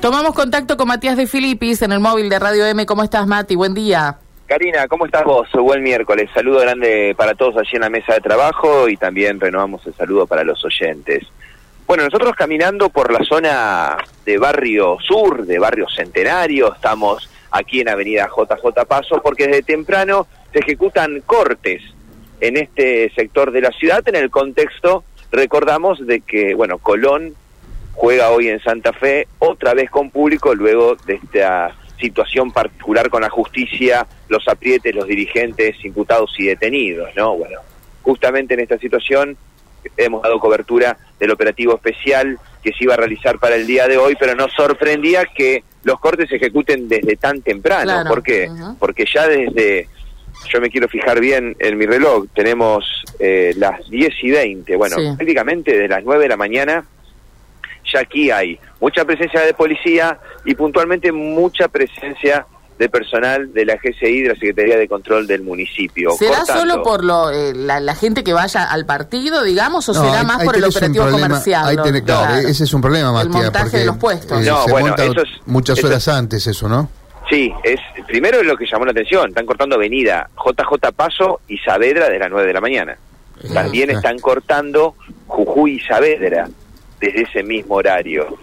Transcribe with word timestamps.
Tomamos 0.00 0.32
contacto 0.32 0.76
con 0.76 0.86
Matías 0.86 1.16
de 1.16 1.26
Filipis 1.26 1.82
en 1.82 1.90
el 1.90 1.98
móvil 1.98 2.28
de 2.28 2.38
Radio 2.38 2.64
M. 2.66 2.86
¿Cómo 2.86 3.02
estás, 3.02 3.26
Mati? 3.26 3.56
Buen 3.56 3.74
día. 3.74 4.16
Karina, 4.46 4.86
¿cómo 4.86 5.06
estás 5.06 5.24
vos? 5.24 5.48
Buen 5.52 5.82
miércoles. 5.82 6.30
Saludo 6.32 6.60
grande 6.60 7.16
para 7.16 7.34
todos 7.34 7.56
allí 7.56 7.70
en 7.72 7.80
la 7.80 7.90
mesa 7.90 8.14
de 8.14 8.20
trabajo 8.20 8.88
y 8.88 8.96
también 8.96 9.40
renovamos 9.40 9.84
el 9.88 9.94
saludo 9.94 10.24
para 10.28 10.44
los 10.44 10.64
oyentes. 10.64 11.26
Bueno, 11.84 12.04
nosotros 12.04 12.36
caminando 12.36 12.90
por 12.90 13.12
la 13.12 13.24
zona 13.24 13.96
de 14.24 14.38
Barrio 14.38 14.98
Sur, 15.00 15.44
de 15.44 15.58
Barrio 15.58 15.88
Centenario, 15.88 16.72
estamos 16.74 17.28
aquí 17.50 17.80
en 17.80 17.88
Avenida 17.88 18.28
JJ 18.28 18.84
Paso 18.86 19.20
porque 19.20 19.48
desde 19.48 19.62
temprano 19.64 20.28
se 20.52 20.60
ejecutan 20.60 21.22
cortes 21.26 21.82
en 22.40 22.56
este 22.56 23.10
sector 23.16 23.50
de 23.50 23.62
la 23.62 23.72
ciudad 23.72 24.06
en 24.06 24.14
el 24.14 24.30
contexto, 24.30 25.02
recordamos, 25.32 26.06
de 26.06 26.20
que, 26.20 26.54
bueno, 26.54 26.78
Colón 26.78 27.34
juega 27.98 28.30
hoy 28.30 28.48
en 28.48 28.60
Santa 28.60 28.92
Fe, 28.92 29.26
otra 29.40 29.74
vez 29.74 29.90
con 29.90 30.10
público, 30.10 30.54
luego 30.54 30.94
de 31.04 31.14
esta 31.14 31.74
situación 31.98 32.52
particular 32.52 33.10
con 33.10 33.22
la 33.22 33.28
justicia, 33.28 34.06
los 34.28 34.46
aprietes, 34.46 34.94
los 34.94 35.08
dirigentes, 35.08 35.84
imputados 35.84 36.32
y 36.38 36.46
detenidos, 36.46 37.10
¿no? 37.16 37.36
Bueno, 37.36 37.58
justamente 38.02 38.54
en 38.54 38.60
esta 38.60 38.78
situación 38.78 39.36
hemos 39.96 40.22
dado 40.22 40.38
cobertura 40.38 40.96
del 41.18 41.32
operativo 41.32 41.74
especial 41.74 42.38
que 42.62 42.72
se 42.72 42.84
iba 42.84 42.94
a 42.94 42.98
realizar 42.98 43.40
para 43.40 43.56
el 43.56 43.66
día 43.66 43.88
de 43.88 43.98
hoy, 43.98 44.16
pero 44.18 44.36
nos 44.36 44.52
sorprendía 44.52 45.24
que 45.24 45.64
los 45.82 45.98
cortes 45.98 46.28
se 46.28 46.36
ejecuten 46.36 46.88
desde 46.88 47.16
tan 47.16 47.42
temprano. 47.42 48.04
¿Por 48.08 48.22
qué? 48.22 48.48
Porque 48.78 49.06
ya 49.12 49.26
desde, 49.26 49.88
yo 50.48 50.60
me 50.60 50.70
quiero 50.70 50.86
fijar 50.86 51.18
bien 51.18 51.56
en 51.58 51.76
mi 51.76 51.84
reloj, 51.86 52.26
tenemos 52.32 52.84
eh, 53.18 53.54
las 53.56 53.90
10 53.90 54.14
y 54.22 54.30
20, 54.30 54.76
bueno, 54.76 54.94
prácticamente 55.16 55.76
de 55.76 55.88
las 55.88 56.04
9 56.04 56.22
de 56.22 56.28
la 56.28 56.36
mañana 56.36 56.84
ya 57.92 58.00
aquí 58.00 58.30
hay 58.30 58.58
mucha 58.80 59.04
presencia 59.04 59.40
de 59.42 59.54
policía 59.54 60.18
y 60.44 60.54
puntualmente 60.54 61.12
mucha 61.12 61.68
presencia 61.68 62.46
de 62.78 62.88
personal 62.88 63.52
de 63.52 63.64
la 63.64 63.76
GCI, 63.76 64.22
de 64.22 64.28
la 64.28 64.34
Secretaría 64.34 64.76
de 64.76 64.86
Control 64.86 65.26
del 65.26 65.42
municipio. 65.42 66.12
¿Será 66.12 66.44
solo 66.44 66.82
por 66.82 67.04
lo, 67.04 67.30
eh, 67.30 67.52
la, 67.54 67.94
gente 67.96 68.22
que 68.22 68.32
vaya 68.32 68.64
al 68.64 68.86
partido, 68.86 69.42
digamos, 69.42 69.88
o 69.88 69.94
será 69.94 70.22
más 70.22 70.44
por 70.44 70.56
el 70.56 70.64
operativo 70.64 71.10
comercial? 71.10 71.76
ese 72.46 72.64
es 72.64 72.72
un 72.72 72.80
problema, 72.80 73.12
Matías. 73.12 73.34
El 73.34 73.42
montaje 73.42 73.78
de 73.78 73.84
los 73.84 73.96
puestos. 73.96 74.40
Eh, 74.40 74.48
no, 74.48 74.66
bueno, 74.68 74.94
eso 74.96 75.22
es, 75.22 75.28
muchas 75.46 75.82
horas 75.82 76.06
antes 76.06 76.46
eso, 76.46 76.68
¿no? 76.68 76.88
Sí, 77.28 77.52
es 77.62 77.80
primero 78.06 78.40
es 78.40 78.46
lo 78.46 78.56
que 78.56 78.64
llamó 78.64 78.84
la 78.86 78.92
atención. 78.92 79.28
Están 79.28 79.44
cortando 79.44 79.74
avenida 79.74 80.30
JJ 80.36 80.92
Paso 80.96 81.40
y 81.48 81.58
Saavedra 81.58 82.08
de 82.08 82.18
las 82.18 82.30
9 82.30 82.46
de 82.46 82.52
la 82.52 82.60
mañana. 82.60 82.96
También 83.52 83.90
están 83.90 84.18
cortando 84.18 84.94
Jujuy 85.26 85.74
y 85.74 85.80
Saavedra 85.80 86.48
desde 87.00 87.22
ese 87.22 87.42
mismo 87.42 87.76
horario. 87.76 88.38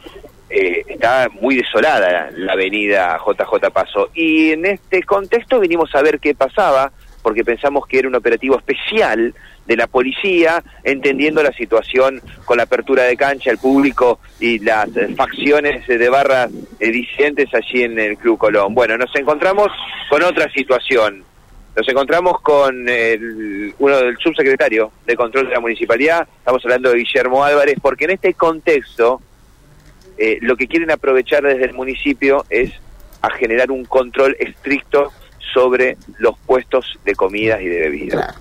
Eh, 0.50 0.84
está 0.88 1.28
muy 1.42 1.56
desolada 1.56 2.30
la 2.36 2.54
avenida 2.54 3.18
JJ 3.18 3.72
Paso. 3.72 4.10
Y 4.14 4.52
en 4.52 4.66
este 4.66 5.04
contexto 5.04 5.60
vinimos 5.60 5.94
a 5.96 6.02
ver 6.02 6.20
qué 6.20 6.36
pasaba, 6.36 6.92
porque 7.24 7.44
pensamos 7.44 7.88
que 7.88 8.00
era 8.00 8.08
un 8.08 8.16
operativo 8.16 8.58
especial 8.58 9.34
de 9.66 9.76
la 9.76 9.88
policía, 9.88 10.64
entendiendo 10.84 11.42
la 11.42 11.52
situación 11.52 12.22
con 12.46 12.58
la 12.58 12.64
apertura 12.64 13.04
de 13.04 13.18
cancha, 13.18 13.50
el 13.50 13.58
público 13.58 14.20
y 14.40 14.60
las 14.60 14.90
facciones 15.16 15.88
de 15.88 16.10
barras 16.10 16.52
disidentes 16.80 17.48
allí 17.54 17.82
en 17.82 17.98
el 18.00 18.18
Club 18.18 18.38
Colón. 18.38 18.76
Bueno, 18.76 18.96
nos 18.98 19.14
encontramos 19.16 19.70
con 20.10 20.22
otra 20.22 20.52
situación. 20.52 21.24
Nos 21.76 21.88
encontramos 21.90 22.40
con 22.42 22.88
el, 22.88 23.74
uno 23.80 23.98
del 23.98 24.18
subsecretario 24.18 24.92
de 25.06 25.16
control 25.16 25.48
de 25.48 25.54
la 25.54 25.60
municipalidad, 25.60 26.28
estamos 26.38 26.64
hablando 26.64 26.90
de 26.90 27.00
Guillermo 27.00 27.44
Álvarez, 27.44 27.76
porque 27.82 28.06
en 28.06 28.12
este 28.12 28.34
contexto 28.34 29.22
eh, 30.18 30.38
lo 30.42 30.56
que 30.56 30.68
quieren 30.68 30.90
aprovechar 30.92 31.44
desde 31.44 31.66
el 31.66 31.74
municipio 31.74 32.46
es 32.50 32.72
a 33.22 33.30
generar 33.32 33.72
un 33.72 33.84
control 33.84 34.38
estricto 34.40 35.12
sobre 35.54 35.98
los 36.18 36.38
puestos 36.40 36.98
de 37.04 37.16
comidas 37.16 37.62
y 37.62 37.66
de 37.66 37.80
bebidas. 37.80 38.36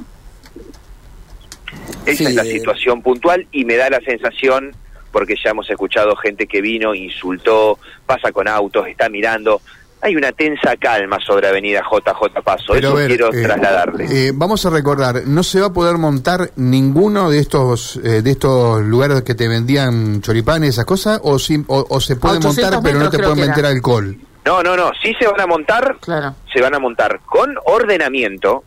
Esa 2.07 2.29
es 2.29 2.35
la 2.35 2.45
situación 2.45 3.03
puntual 3.03 3.47
y 3.51 3.65
me 3.65 3.77
da 3.77 3.91
la 3.91 4.01
sensación, 4.01 4.77
porque 5.11 5.35
ya 5.43 5.51
hemos 5.51 5.69
escuchado 5.69 6.15
gente 6.17 6.47
que 6.47 6.61
vino, 6.61 6.95
insultó, 6.95 7.79
pasa 8.07 8.31
con 8.31 8.47
autos, 8.47 8.87
está 8.87 9.09
mirando, 9.09 9.61
hay 10.05 10.17
una 10.17 10.33
tensa 10.33 10.77
calma 10.77 11.19
sobre 11.19 11.49
Avenida 11.49 11.83
JJ 11.83 12.43
Paso. 12.45 12.75
Eso 12.75 12.95
quiero 13.07 13.33
eh, 13.33 13.43
trasladarle. 13.43 14.05
Eh, 14.05 14.33
vamos 14.35 14.65
a 14.67 14.71
recordar, 14.71 15.23
no 15.27 15.43
se 15.43 15.61
va 15.61 15.69
a 15.69 15.73
poder 15.73 15.97
montar 15.97 16.51
ninguno 16.57 17.31
de 17.31 17.39
estos 17.39 17.97
eh, 17.97 18.21
de 18.21 18.31
estos 18.31 18.83
lugares 18.83 19.23
que 19.23 19.35
te 19.35 19.49
vendían 19.49 20.21
choripanes, 20.21 20.71
esas 20.71 20.85
cosas, 20.85 21.19
o, 21.23 21.37
o, 21.37 22.01
se 22.01 22.17
puede 22.17 22.39
montar 22.39 22.81
pero 22.83 22.99
no 22.99 23.09
te 23.09 23.19
pueden 23.19 23.47
vender 23.47 23.65
alcohol. 23.65 24.15
No, 24.45 24.63
no, 24.63 24.77
no, 24.77 24.91
sí 25.03 25.15
se 25.19 25.27
van 25.27 25.41
a 25.41 25.47
montar, 25.47 25.97
claro. 26.01 26.35
se 26.53 26.61
van 26.61 26.75
a 26.75 26.79
montar 26.79 27.21
con 27.25 27.55
ordenamiento, 27.65 28.63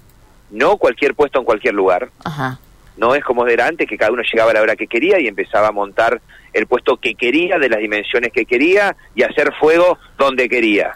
no 0.50 0.78
cualquier 0.78 1.14
puesto 1.14 1.38
en 1.38 1.46
cualquier 1.46 1.76
lugar. 1.76 2.10
Ajá. 2.26 2.58
No 2.98 3.14
es 3.14 3.24
como 3.24 3.46
era 3.46 3.68
antes, 3.68 3.88
que 3.88 3.96
cada 3.96 4.12
uno 4.12 4.24
llegaba 4.24 4.50
a 4.50 4.54
la 4.56 4.62
hora 4.62 4.76
que 4.76 4.88
quería 4.88 5.20
y 5.20 5.28
empezaba 5.28 5.68
a 5.68 5.72
montar 5.72 6.20
el 6.52 6.66
puesto 6.66 6.98
que 6.98 7.14
quería, 7.14 7.60
de 7.60 7.70
las 7.70 7.80
dimensiones 7.80 8.32
que 8.34 8.46
quería, 8.46 8.96
y 9.14 9.22
hacer 9.22 9.54
fuego 9.60 10.00
donde 10.18 10.50
quería. 10.50 10.96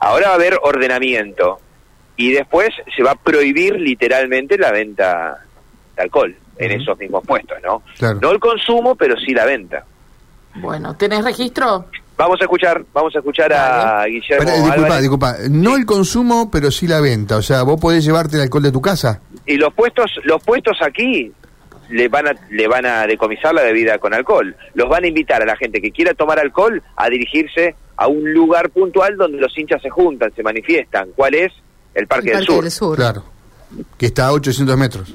Ahora 0.00 0.28
va 0.28 0.32
a 0.32 0.36
haber 0.36 0.58
ordenamiento 0.62 1.58
y 2.16 2.32
después 2.32 2.70
se 2.94 3.02
va 3.02 3.12
a 3.12 3.14
prohibir 3.16 3.74
literalmente 3.74 4.58
la 4.58 4.70
venta 4.70 5.44
de 5.96 6.02
alcohol 6.02 6.36
en 6.56 6.70
esos 6.70 6.98
mismos 6.98 7.24
puestos, 7.26 7.58
¿no? 7.62 7.82
No 8.20 8.30
el 8.30 8.40
consumo, 8.40 8.94
pero 8.94 9.16
sí 9.18 9.32
la 9.32 9.44
venta. 9.44 9.84
Bueno, 10.56 10.94
¿tenés 10.96 11.24
registro? 11.24 11.86
Vamos 12.16 12.40
a 12.40 12.44
escuchar, 12.44 12.84
vamos 12.92 13.14
a 13.16 13.18
escuchar 13.18 13.52
a 13.52 14.04
Guillermo. 14.06 14.48
disculpa, 14.48 15.00
disculpa, 15.00 15.34
no 15.50 15.74
el 15.74 15.84
consumo, 15.84 16.48
pero 16.50 16.70
sí 16.70 16.86
la 16.86 17.00
venta. 17.00 17.36
O 17.36 17.42
sea, 17.42 17.62
vos 17.64 17.80
podés 17.80 18.04
llevarte 18.04 18.36
el 18.36 18.42
alcohol 18.42 18.62
de 18.62 18.70
tu 18.70 18.80
casa. 18.80 19.20
Y 19.46 19.56
los 19.56 19.74
puestos, 19.74 20.12
los 20.22 20.42
puestos 20.42 20.78
aquí 20.80 21.32
le 21.94 22.08
van 22.08 22.26
a 22.26 22.34
le 22.50 22.66
van 22.66 22.84
a 22.86 23.06
decomisar 23.06 23.54
la 23.54 23.62
bebida 23.62 23.98
con 23.98 24.12
alcohol. 24.12 24.56
Los 24.74 24.88
van 24.88 25.04
a 25.04 25.06
invitar 25.06 25.40
a 25.42 25.46
la 25.46 25.56
gente 25.56 25.80
que 25.80 25.92
quiera 25.92 26.12
tomar 26.12 26.40
alcohol 26.40 26.82
a 26.96 27.08
dirigirse 27.08 27.76
a 27.96 28.08
un 28.08 28.32
lugar 28.32 28.70
puntual 28.70 29.16
donde 29.16 29.38
los 29.38 29.56
hinchas 29.56 29.80
se 29.80 29.90
juntan, 29.90 30.34
se 30.34 30.42
manifiestan. 30.42 31.10
¿Cuál 31.14 31.34
es? 31.34 31.52
El 31.94 32.08
Parque, 32.08 32.32
del, 32.32 32.44
Sur. 32.44 32.68
Sur. 32.68 32.96
Claro. 32.96 33.22
Que 33.96 34.06
está 34.06 34.26
a 34.26 34.32
800 34.32 34.76
metros. 34.76 35.14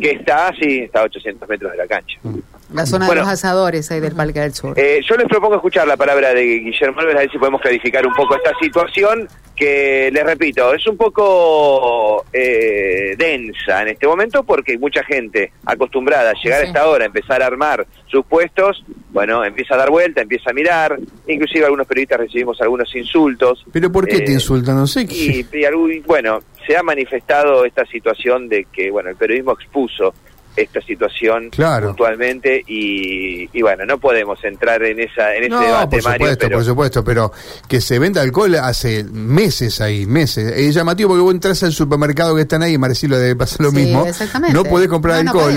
Que 0.00 0.12
está, 0.12 0.50
sí, 0.58 0.78
está 0.78 1.00
a 1.00 1.04
800 1.04 1.46
metros 1.46 1.72
de 1.72 1.78
la 1.78 1.86
cancha. 1.86 2.18
Mm. 2.22 2.38
La 2.72 2.84
zona 2.84 3.08
de 3.08 3.14
los 3.14 3.28
asadores 3.28 3.90
ahí 3.90 4.00
del 4.00 4.14
Parque 4.14 4.40
del 4.40 4.54
Sur. 4.54 4.78
Eh, 4.78 5.00
yo 5.08 5.16
les 5.16 5.26
propongo 5.26 5.56
escuchar 5.56 5.88
la 5.88 5.96
palabra 5.96 6.34
de 6.34 6.42
Guillermo 6.42 7.00
Álvarez, 7.00 7.16
a 7.16 7.20
ver 7.20 7.30
si 7.30 7.38
podemos 7.38 7.60
clarificar 7.60 8.06
un 8.06 8.12
poco 8.14 8.36
esta 8.36 8.52
situación 8.60 9.26
que, 9.56 10.10
les 10.12 10.24
repito, 10.24 10.72
es 10.72 10.86
un 10.86 10.96
poco 10.96 12.24
eh, 12.32 13.16
densa 13.18 13.82
en 13.82 13.88
este 13.88 14.06
momento 14.06 14.44
porque 14.44 14.78
mucha 14.78 15.02
gente 15.02 15.52
acostumbrada 15.64 16.30
a 16.30 16.34
llegar 16.34 16.62
a 16.62 16.64
esta 16.64 16.86
hora, 16.86 17.06
empezar 17.06 17.42
a 17.42 17.46
armar 17.46 17.86
sus 18.06 18.24
puestos, 18.26 18.84
bueno, 19.10 19.44
empieza 19.44 19.74
a 19.74 19.78
dar 19.78 19.90
vuelta, 19.90 20.20
empieza 20.20 20.50
a 20.50 20.52
mirar, 20.52 20.98
inclusive 21.26 21.64
algunos 21.64 21.86
periodistas 21.86 22.20
recibimos 22.20 22.60
algunos 22.60 22.94
insultos. 22.94 23.64
¿Pero 23.72 23.90
por 23.90 24.06
qué 24.06 24.20
te 24.20 24.30
eh, 24.30 24.34
insultan? 24.34 24.76
No 24.76 24.86
sé. 24.86 25.06
Y, 25.10 25.46
y, 25.52 25.98
bueno, 26.06 26.40
se 26.66 26.76
ha 26.76 26.82
manifestado 26.82 27.64
esta 27.64 27.84
situación 27.86 28.48
de 28.48 28.66
que, 28.72 28.90
bueno, 28.90 29.10
el 29.10 29.16
periodismo 29.16 29.52
expuso 29.52 30.14
esta 30.60 30.80
situación 30.80 31.50
puntualmente 31.50 32.62
y, 32.66 33.48
y, 33.52 33.62
bueno, 33.62 33.84
no 33.86 33.98
podemos 33.98 34.42
entrar 34.44 34.82
en 34.82 35.00
esa 35.00 35.34
en 35.34 35.44
ese 35.44 35.64
debate, 35.64 36.02
por 36.02 36.12
supuesto, 36.12 36.38
pero... 36.46 36.56
por 36.56 36.64
supuesto, 36.64 37.04
pero 37.04 37.32
que 37.68 37.80
se 37.80 37.98
venda 37.98 38.20
alcohol 38.22 38.54
hace 38.56 39.04
meses 39.04 39.80
ahí, 39.80 40.06
meses. 40.06 40.52
Es 40.56 40.74
llamativo 40.74 41.10
porque 41.10 41.22
vos 41.22 41.34
entras 41.34 41.62
al 41.62 41.72
supermercado 41.72 42.34
que 42.34 42.42
están 42.42 42.62
ahí, 42.62 42.76
Marcelo 42.78 43.18
debe 43.18 43.36
pasar 43.36 43.60
lo 43.60 43.72
mismo. 43.72 44.06
No 44.52 44.64
podés 44.64 44.88
comprar 44.88 45.26
alcohol 45.26 45.54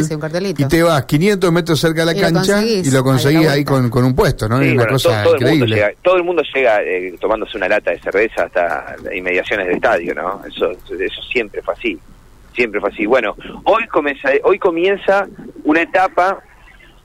y 0.58 0.66
te 0.66 0.84
vas 0.84 1.06
500 1.06 1.52
metros 1.52 1.80
cerca 1.80 2.06
de 2.06 2.14
la 2.14 2.20
cancha 2.20 2.64
y 2.64 2.90
lo 2.90 3.04
conseguís 3.04 3.48
ahí 3.48 3.64
con, 3.64 3.90
con, 3.90 4.04
un 4.04 4.16
puesto, 4.16 4.48
¿no? 4.48 4.62
es 4.62 4.74
una 4.74 4.88
cosa 4.88 5.24
todo, 5.24 5.36
increíble. 5.36 5.52
El 5.52 5.60
mundo 5.60 5.76
llega, 5.76 5.92
todo 6.02 6.16
el 6.18 6.24
mundo 6.24 6.44
llega 6.54 6.82
eh, 6.84 7.16
tomándose 7.20 7.58
una 7.58 7.68
lata 7.68 7.92
de 7.92 8.00
cerveza 8.00 8.44
hasta 8.44 8.96
inmediaciones 9.14 9.68
del 9.68 9.76
estadio, 9.76 10.16
¿no? 10.16 10.42
Eso, 10.48 10.72
eso 10.72 11.22
siempre 11.32 11.62
fue 11.62 11.74
así 11.74 12.00
siempre 12.54 12.80
fue 12.80 12.90
así. 12.90 13.06
Bueno, 13.06 13.36
hoy 13.64 13.88
comienza, 13.88 14.30
hoy 14.44 14.60
comienza 14.60 15.28
una 15.64 15.82
etapa 15.82 16.44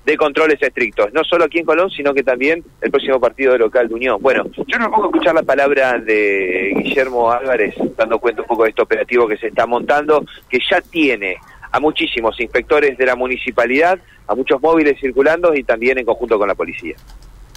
de 0.05 0.17
controles 0.17 0.63
estrictos, 0.63 1.13
no 1.13 1.25
solo 1.25 1.45
aquí 1.45 1.59
en 1.59 1.65
Colón, 1.65 1.91
sino 1.91 2.15
que 2.15 2.23
también 2.23 2.63
el 2.81 2.91
próximo 2.93 3.19
partido 3.19 3.53
de 3.53 3.59
local 3.59 3.89
de 3.89 3.95
Unión. 3.95 4.19
Bueno, 4.21 4.45
yo 4.67 4.79
no 4.79 4.89
puedo 4.89 5.07
escuchar 5.07 5.35
la 5.35 5.43
palabra 5.43 5.99
de 5.99 6.75
Guillermo 6.77 7.31
Álvarez, 7.31 7.75
dando 7.97 8.21
cuenta 8.21 8.43
un 8.43 8.49
poco 8.49 8.63
de 8.63 8.69
este 8.71 8.83
operativo 8.83 9.27
que 9.27 9.37
se 9.37 9.49
está 9.49 9.67
montando, 9.67 10.25
que 10.49 10.61
ya 10.71 10.81
tiene 10.81 11.39
a 11.73 11.81
muchísimos 11.81 12.41
inspectores 12.41 12.97
de 12.97 13.05
la 13.05 13.17
municipalidad, 13.17 13.99
a 14.29 14.35
muchos 14.37 14.63
móviles 14.63 14.97
circulando 15.01 15.53
y 15.55 15.65
también 15.65 15.99
en 15.99 16.05
conjunto 16.05 16.39
con 16.39 16.47
la 16.47 16.55
policía. 16.55 16.95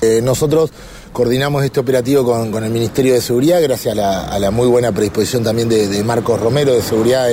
Eh, 0.02 0.22
nosotros 0.24 0.72
coordinamos 1.12 1.66
este 1.66 1.82
operativo 1.82 2.24
con, 2.24 2.64
el 2.64 2.72
Ministerio 2.72 3.14
de 3.14 3.22
Seguridad 3.22 3.62
gracias 3.62 3.98
a 3.98 4.40
la, 4.40 4.52
muy 4.52 4.68
buena 4.68 4.94
predisposición 4.94 5.44
también 5.44 5.68
de, 5.68 6.04
Marcos 6.04 6.40
Romero 6.40 6.72
de 6.74 6.82
Seguridad 6.82 7.28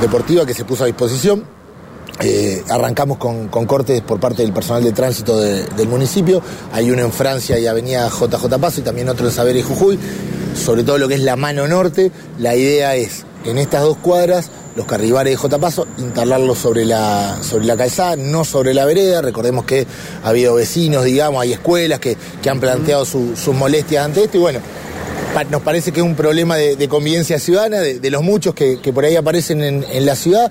Deportiva 0.00 0.44
que 0.44 0.54
se 0.54 0.64
puso 0.64 0.82
a 0.82 0.86
disposición. 0.86 1.44
eh, 2.20 2.62
arrancamos 2.68 3.18
con, 3.18 3.48
cortes 3.48 4.00
por 4.00 4.18
parte 4.18 4.42
del 4.42 4.52
personal 4.52 4.82
de 4.82 4.92
tránsito 4.92 5.38
del 5.38 5.88
municipio. 5.88 6.42
Hay 6.72 6.90
uno 6.90 7.02
en 7.02 7.12
Francia 7.12 7.58
y 7.58 7.66
Avenida 7.66 8.08
JJ 8.08 8.58
Paso 8.60 8.80
y 8.80 8.84
también 8.84 9.08
otro 9.08 9.26
en 9.26 9.32
Saber 9.32 9.56
y 9.56 9.62
Jujuy. 9.62 9.98
Sobre 10.56 10.82
todo 10.82 10.98
lo 10.98 11.08
que 11.08 11.14
es 11.14 11.22
la 11.22 11.36
mano 11.36 11.68
norte, 11.68 12.10
la 12.38 12.56
idea 12.56 12.96
es 12.96 13.24
en 13.44 13.58
estas 13.58 13.82
dos 13.82 13.96
cuadras 13.98 14.50
los 14.76 14.86
carribares 14.86 15.32
de 15.32 15.36
J. 15.36 15.58
Paso, 15.58 15.86
instalarlos 15.98 16.58
sobre 16.58 16.84
la, 16.84 17.38
sobre 17.42 17.66
la 17.66 17.76
calzada, 17.76 18.16
no 18.16 18.44
sobre 18.44 18.74
la 18.74 18.84
vereda. 18.84 19.22
Recordemos 19.22 19.64
que 19.64 19.86
ha 20.22 20.28
habido 20.28 20.54
vecinos, 20.54 21.04
digamos, 21.04 21.42
hay 21.42 21.52
escuelas 21.52 22.00
que, 22.00 22.16
han 22.48 22.60
planteado 22.60 23.04
sus 23.04 23.54
molestias 23.54 24.04
ante 24.04 24.24
esto. 24.24 24.38
Y 24.38 24.40
bueno, 24.40 24.60
nos 25.50 25.62
parece 25.62 25.92
que 25.92 26.00
es 26.00 26.06
un 26.06 26.14
problema 26.14 26.56
de, 26.56 26.88
convivencia 26.88 27.38
ciudadana, 27.38 27.80
de, 27.80 28.10
los 28.10 28.22
muchos 28.22 28.54
que, 28.54 28.78
por 28.92 29.04
ahí 29.04 29.16
aparecen 29.16 29.62
en 29.62 30.06
la 30.06 30.16
ciudad 30.16 30.50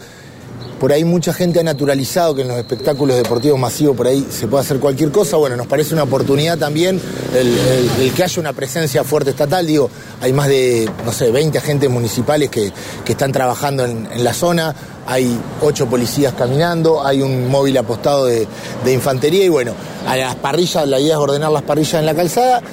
por 0.81 0.91
ahí 0.91 1.03
mucha 1.03 1.31
gente 1.31 1.59
ha 1.59 1.63
naturalizado 1.63 2.33
que 2.33 2.41
en 2.41 2.47
los 2.47 2.57
espectáculos 2.57 3.15
deportivos 3.15 3.59
masivos 3.59 3.95
por 3.95 4.07
ahí 4.07 4.25
se 4.31 4.47
puede 4.47 4.63
hacer 4.63 4.79
cualquier 4.79 5.11
cosa. 5.11 5.37
Bueno, 5.37 5.55
nos 5.55 5.67
parece 5.67 5.93
una 5.93 6.01
oportunidad 6.01 6.57
también 6.57 6.99
el, 7.35 8.11
que 8.15 8.23
haya 8.23 8.41
una 8.41 8.51
presencia 8.51 9.03
fuerte 9.03 9.29
estatal. 9.29 9.67
Digo, 9.67 9.91
hay 10.21 10.33
más 10.33 10.47
de, 10.47 10.89
no 11.05 11.11
sé, 11.11 11.29
20 11.29 11.55
agentes 11.59 11.87
municipales 11.87 12.49
que, 12.49 12.73
están 13.05 13.31
trabajando 13.31 13.85
en, 13.85 14.23
la 14.23 14.33
zona, 14.33 14.73
hay 15.05 15.37
ocho 15.61 15.85
policías 15.85 16.33
caminando, 16.33 17.05
hay 17.05 17.21
un 17.21 17.47
móvil 17.47 17.77
apostado 17.77 18.25
de, 18.25 18.47
de 18.83 18.93
infantería 18.93 19.43
y 19.43 19.49
bueno, 19.49 19.73
a 20.07 20.15
las 20.15 20.35
parrillas, 20.37 20.87
la 20.87 20.99
idea 20.99 21.13
es 21.13 21.19
ordenar 21.19 21.51
las 21.51 21.61
parrillas 21.61 21.95
en 21.95 22.07
la 22.07 22.15
calzada 22.15 22.63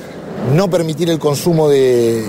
no 0.52 0.70
permitir 0.70 1.10
el 1.10 1.18
consumo 1.18 1.68
de, 1.68 2.24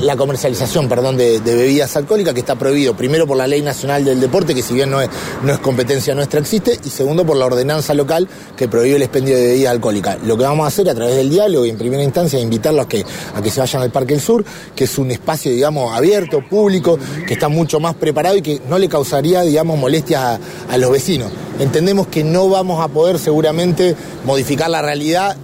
la 0.00 0.16
comercialización 0.16 0.88
perdón, 0.88 1.16
de, 1.16 1.40
bebidas 1.40 1.96
alcohólicas, 1.96 2.34
que 2.34 2.40
está 2.40 2.56
prohibido, 2.56 2.96
primero 2.96 3.26
por 3.26 3.36
la 3.36 3.46
Ley 3.46 3.62
Nacional 3.62 4.04
del 4.04 4.20
Deporte, 4.20 4.54
que 4.54 4.62
si 4.62 4.74
bien 4.74 4.90
no 4.90 5.00
es, 5.00 5.08
es 5.46 5.58
competencia 5.58 6.14
nuestra 6.14 6.40
existe, 6.40 6.78
y 6.84 6.88
segundo 6.88 7.24
por 7.24 7.36
la 7.36 7.46
ordenanza 7.46 7.94
local 7.94 8.28
que 8.56 8.68
prohíbe 8.68 8.96
el 8.96 9.02
expendio 9.02 9.36
de 9.36 9.46
bebidas 9.46 9.72
alcohólicas. 9.72 10.22
Lo 10.24 10.36
que 10.36 10.44
vamos 10.44 10.64
a 10.64 10.68
hacer 10.68 10.88
a 10.88 10.94
través 10.94 11.16
del 11.16 11.30
diálogo 11.30 11.64
y 11.64 11.70
en 11.70 11.78
primera 11.78 12.02
instancia 12.02 12.38
invitarlos 12.38 12.84
a 12.86 12.88
que, 12.88 13.04
a 13.34 13.42
que 13.42 13.50
se 13.50 13.60
vayan 13.60 13.82
al 13.82 13.90
Parque 13.90 14.14
del 14.14 14.22
Sur, 14.22 14.44
que 14.74 14.84
es 14.84 14.98
un 14.98 15.10
espacio, 15.10 15.50
digamos, 15.52 15.96
abierto, 15.96 16.42
público, 16.48 16.98
que 17.26 17.34
está 17.34 17.48
mucho 17.48 17.80
más 17.80 17.94
preparado 17.94 18.36
y 18.36 18.42
que 18.42 18.60
no 18.68 18.78
le 18.78 18.88
causaría, 18.88 19.42
digamos, 19.42 19.78
molestias 19.78 20.38
a 20.68 20.78
los 20.78 20.90
vecinos. 20.90 21.30
Entendemos 21.58 22.08
que 22.08 22.24
no 22.24 22.48
vamos 22.48 22.82
a 22.82 22.88
poder 22.88 23.18
seguramente 23.18 23.94
modificar 24.24 24.68
la 24.70 24.82
realidad 24.82 25.36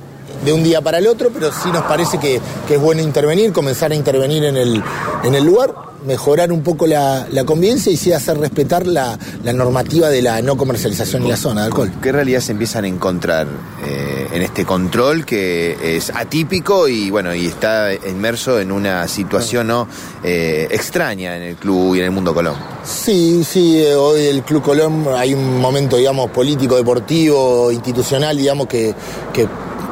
de 0.44 0.52
un 0.52 0.62
día 0.62 0.80
para 0.80 0.98
el 0.98 1.06
otro, 1.06 1.30
pero 1.32 1.50
sí 1.52 1.70
nos 1.72 1.82
parece 1.84 2.18
que, 2.18 2.40
es 2.68 2.80
bueno 2.80 3.02
intervenir, 3.02 3.52
comenzar 3.52 3.92
a 3.92 3.94
intervenir 3.94 4.44
en 4.44 4.56
el, 4.56 4.82
en 5.24 5.34
el 5.34 5.44
lugar, 5.44 5.74
mejorar 6.06 6.52
un 6.52 6.62
poco 6.62 6.86
la, 6.86 7.26
convivencia 7.44 7.90
y 7.92 7.96
sí 7.96 8.12
hacer 8.12 8.38
respetar 8.38 8.86
la, 8.86 9.18
normativa 9.52 10.08
de 10.08 10.22
la 10.22 10.40
no 10.42 10.56
comercialización 10.56 11.22
en 11.22 11.28
la 11.30 11.36
zona 11.36 11.62
de 11.62 11.66
alcohol. 11.66 11.92
¿Qué 12.00 12.12
realidad 12.12 12.40
se 12.40 12.52
empiezan 12.52 12.84
a 12.84 12.88
encontrar 12.88 13.48
eh, 13.84 14.28
en 14.32 14.42
este 14.42 14.64
control 14.64 15.26
que 15.26 15.96
es 15.96 16.10
atípico 16.10 16.88
y 16.88 17.10
bueno 17.10 17.34
y 17.34 17.46
está 17.46 17.92
inmerso 17.92 18.60
en 18.60 18.70
una 18.72 19.08
situación 19.08 19.66
¿no? 19.66 19.88
Eh, 20.22 20.68
extraña 20.70 21.36
en 21.36 21.42
el 21.42 21.56
club 21.56 21.96
y 21.96 21.98
en 21.98 22.04
el 22.06 22.10
mundo 22.12 22.32
Colón? 22.32 22.54
Sí, 22.84 23.44
sí, 23.44 23.82
eh, 23.82 23.94
hoy 23.94 24.26
el 24.26 24.42
Club 24.42 24.62
Colón 24.62 25.06
hay 25.14 25.34
un 25.34 25.60
momento, 25.60 25.96
digamos, 25.96 26.30
político, 26.30 26.76
deportivo, 26.76 27.70
institucional, 27.70 28.36
digamos, 28.36 28.66
que, 28.66 28.94
que 29.32 29.46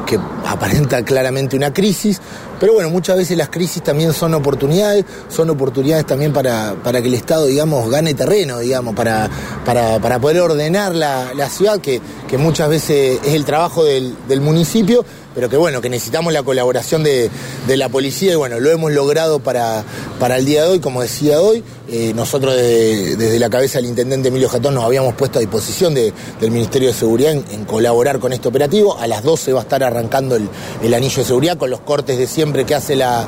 que 0.09 0.19
aparenta 0.47 1.03
claramente 1.03 1.55
una 1.55 1.71
crisis, 1.71 2.19
pero 2.59 2.73
bueno, 2.73 2.89
muchas 2.89 3.15
veces 3.15 3.37
las 3.37 3.49
crisis 3.49 3.83
también 3.83 4.11
son 4.11 4.33
oportunidades, 4.33 5.05
son 5.29 5.51
oportunidades 5.51 6.07
también 6.07 6.33
para, 6.33 6.73
para 6.83 6.99
que 6.99 7.09
el 7.09 7.13
Estado, 7.13 7.45
digamos, 7.45 7.91
gane 7.91 8.15
terreno, 8.15 8.57
digamos, 8.57 8.95
para, 8.95 9.29
para, 9.63 10.19
poder 10.19 10.41
ordenar 10.41 10.95
la, 10.95 11.49
ciudad, 11.49 11.79
que, 11.79 12.01
que, 12.27 12.39
muchas 12.39 12.69
veces 12.69 13.19
es 13.23 13.35
el 13.35 13.45
trabajo 13.45 13.83
del, 13.83 14.15
del 14.27 14.41
municipio, 14.41 15.05
pero 15.39 15.49
que 15.49 15.55
bueno, 15.55 15.79
que 15.79 15.89
necesitamos 15.89 16.33
la 16.33 16.43
colaboración 16.43 17.01
de, 17.01 17.31
la 17.65 17.87
policía 17.87 18.33
y 18.33 18.35
bueno, 18.35 18.59
lo 18.59 18.69
hemos 18.71 18.91
logrado 18.91 19.39
para, 19.39 19.85
para 20.19 20.35
el 20.35 20.43
día 20.43 20.63
de 20.63 20.71
hoy, 20.71 20.79
como 20.81 21.01
decía 21.01 21.39
hoy, 21.39 21.63
eh, 21.87 22.11
nosotros 22.13 22.57
desde, 22.57 23.39
la 23.39 23.49
cabeza 23.49 23.77
del 23.77 23.87
intendente 23.87 24.27
Emilio 24.27 24.49
Jatón 24.49 24.73
nos 24.73 24.83
habíamos 24.83 25.13
puesto 25.13 25.39
a 25.39 25.41
disposición 25.41 25.93
del 25.93 26.11
Ministerio 26.41 26.89
de 26.89 26.93
Seguridad 26.93 27.31
en, 27.31 27.63
colaborar 27.63 28.19
con 28.19 28.33
este 28.33 28.49
operativo, 28.49 28.97
a 28.99 29.07
las 29.07 29.23
12 29.23 29.53
va 29.53 29.61
a 29.61 29.63
estar 29.63 29.81
arrancando 29.81 30.35
el, 30.35 30.93
anillo 30.93 31.19
de 31.19 31.23
seguridad 31.23 31.57
con 31.57 31.69
los 31.69 31.79
cortes 31.79 32.17
de 32.17 32.27
siempre 32.27 32.65
que 32.65 32.75
hace 32.75 32.97
la, 32.97 33.25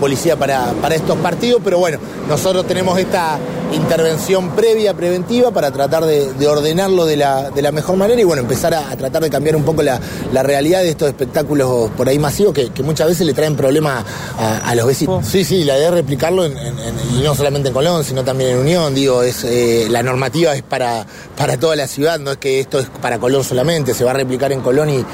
policía 0.00 0.36
para, 0.36 0.72
para 0.80 0.94
estos 0.94 1.18
partidos, 1.18 1.60
pero 1.62 1.78
bueno, 1.78 1.98
nosotros 2.26 2.66
tenemos 2.66 2.98
esta 2.98 3.38
intervención 3.72 4.50
previa, 4.50 4.94
preventiva, 4.94 5.50
para 5.50 5.70
tratar 5.70 6.04
de, 6.04 6.46
ordenarlo 6.46 7.06
de 7.06 7.16
la, 7.16 7.50
de 7.50 7.62
la, 7.62 7.72
mejor 7.72 7.96
manera 7.96 8.20
y 8.20 8.24
bueno, 8.24 8.42
empezar 8.42 8.74
a, 8.74 8.94
tratar 8.96 9.22
de 9.22 9.30
cambiar 9.30 9.56
un 9.56 9.64
poco 9.64 9.82
la, 9.82 10.00
realidad 10.42 10.80
de 10.80 10.90
estos 10.90 11.08
espectáculos 11.08 11.90
por 11.96 12.08
ahí 12.08 12.18
masivos 12.18 12.52
que, 12.52 12.70
muchas 12.82 13.06
veces 13.06 13.26
le 13.26 13.32
traen 13.32 13.56
problemas 13.56 14.04
a, 14.38 14.74
los 14.74 14.86
vecinos. 14.86 15.26
Sí, 15.26 15.44
sí, 15.44 15.64
la 15.64 15.76
idea 15.76 15.88
es 15.88 15.94
replicarlo 15.94 16.46
y 16.46 17.22
no 17.22 17.34
solamente 17.34 17.68
en 17.68 17.74
Colón, 17.74 18.04
sino 18.04 18.24
también 18.24 18.50
en 18.50 18.58
Unión, 18.58 18.94
digo, 18.94 19.22
es 19.22 19.44
eh, 19.44 19.86
la 19.88 20.02
normativa 20.02 20.54
es 20.54 20.62
para, 20.62 21.06
para 21.36 21.56
toda 21.58 21.76
la 21.76 21.86
ciudad, 21.86 22.18
no 22.18 22.32
es 22.32 22.38
que 22.38 22.60
esto 22.60 22.78
es 22.78 22.86
para 23.00 23.18
Colón 23.18 23.44
solamente, 23.44 23.94
se 23.94 24.04
va 24.04 24.10
a 24.10 24.14
replicar 24.14 24.52
en 24.52 24.60
Colón 24.60 24.90
y, 24.90 25.04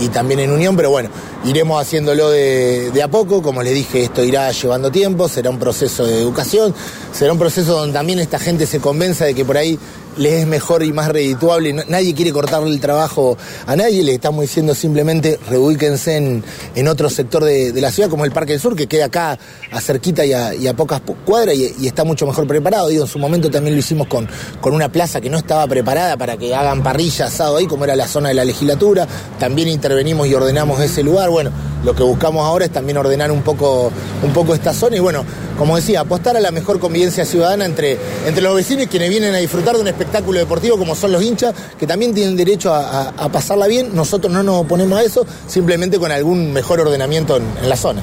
y, 0.00 0.08
también 0.08 0.40
en 0.40 0.50
Unión, 0.50 0.76
pero 0.76 0.90
bueno, 0.90 1.10
iremos 1.44 1.80
haciéndolo 1.80 2.30
de, 2.30 2.90
de 2.90 3.02
a 3.02 3.08
poco, 3.08 3.42
como 3.42 3.62
les 3.62 3.74
dije, 3.74 4.04
esto 4.04 4.24
irá 4.24 4.50
llevando 4.50 4.90
tiempo, 4.90 5.28
será 5.28 5.50
un 5.50 5.58
proceso 5.58 6.04
de 6.04 6.18
educación, 6.18 6.74
será 7.12 7.32
un 7.32 7.38
proceso 7.38 7.74
donde 7.78 7.93
también 7.94 8.18
esta 8.18 8.40
gente 8.40 8.66
se 8.66 8.80
convenza 8.80 9.24
de 9.24 9.34
que 9.34 9.44
por 9.44 9.56
ahí 9.56 9.78
les 10.16 10.34
es 10.34 10.46
mejor 10.46 10.82
y 10.82 10.92
más 10.92 11.08
redituable. 11.08 11.72
nadie 11.72 12.14
quiere 12.14 12.32
cortarle 12.32 12.70
el 12.70 12.80
trabajo 12.80 13.36
a 13.66 13.76
nadie, 13.76 14.02
le 14.02 14.14
estamos 14.14 14.42
diciendo 14.42 14.74
simplemente 14.74 15.38
reubíquense 15.48 16.16
en, 16.16 16.44
en 16.74 16.88
otro 16.88 17.10
sector 17.10 17.44
de, 17.44 17.72
la 17.80 17.90
ciudad, 17.90 18.08
como 18.08 18.24
el 18.24 18.32
Parque 18.32 18.52
del 18.52 18.60
Sur, 18.60 18.76
que 18.76 18.86
queda 18.86 19.06
acá 19.06 19.38
a 19.70 19.80
cerquita 19.80 20.24
y 20.24 20.32
a, 20.32 20.74
pocas 20.74 21.02
cuadras 21.24 21.54
y, 21.54 21.86
está 21.86 22.04
mucho 22.04 22.26
mejor 22.26 22.46
preparado. 22.46 22.88
Digo, 22.88 23.04
en 23.04 23.10
su 23.10 23.18
momento 23.18 23.50
también 23.50 23.74
lo 23.74 23.80
hicimos 23.80 24.06
con, 24.06 24.28
con 24.60 24.74
una 24.74 24.88
plaza 24.90 25.20
que 25.20 25.30
no 25.30 25.38
estaba 25.38 25.66
preparada 25.66 26.16
para 26.16 26.36
que 26.36 26.54
hagan 26.54 26.82
parrilla, 26.82 27.26
asado 27.26 27.56
ahí, 27.56 27.66
como 27.66 27.84
era 27.84 27.96
la 27.96 28.08
zona 28.08 28.28
de 28.28 28.34
la 28.34 28.44
legislatura. 28.44 29.06
También 29.38 29.68
intervenimos 29.68 30.26
y 30.28 30.34
ordenamos 30.34 30.80
ese 30.80 31.02
lugar. 31.02 31.30
Bueno, 31.30 31.50
lo 31.84 31.94
que 31.94 32.02
buscamos 32.02 32.46
ahora 32.46 32.64
es 32.64 32.70
también 32.70 32.96
ordenar 32.96 33.30
un 33.30 33.42
poco, 33.42 33.92
un 34.22 34.32
poco 34.32 34.54
esta 34.54 34.72
zona 34.72 34.96
y 34.96 35.00
bueno, 35.00 35.24
como 35.58 35.76
decía, 35.76 36.00
apostar 36.00 36.36
a 36.36 36.40
la 36.40 36.50
mejor 36.50 36.80
convivencia 36.80 37.24
ciudadana 37.24 37.64
entre, 37.66 37.98
entre 38.26 38.42
los 38.42 38.56
vecinos 38.56 38.86
quienes 38.90 39.08
vienen 39.10 39.34
a 39.34 39.38
disfrutar 39.38 39.76
de 39.76 39.82
un 39.82 39.88
espectáculo 39.88 40.03
espectáculo 40.04 40.38
deportivo 40.38 40.78
como 40.78 40.94
son 40.94 41.12
los 41.12 41.22
hinchas, 41.22 41.54
que 41.78 41.86
también 41.86 42.14
tienen 42.14 42.36
derecho 42.36 42.72
a, 42.74 43.28
pasarla 43.32 43.66
bien. 43.66 43.94
Nosotros 43.94 44.32
no 44.32 44.42
nos 44.42 44.62
oponemos 44.62 44.98
a 44.98 45.02
eso, 45.02 45.26
simplemente 45.46 45.98
con 45.98 46.12
algún 46.12 46.52
mejor 46.52 46.80
ordenamiento 46.80 47.36
en, 47.36 47.68
la 47.68 47.76
zona. 47.76 48.02